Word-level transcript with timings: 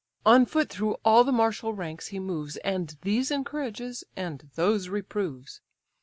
On 0.25 0.47
foot 0.47 0.67
through 0.67 0.95
all 1.05 1.23
the 1.23 1.31
martial 1.31 1.75
ranks 1.75 2.07
he 2.07 2.17
moves 2.17 2.57
And 2.57 2.97
these 3.03 3.29
encourages, 3.29 4.03
and 4.17 4.49
those 4.55 4.89
reproves. 4.89 5.61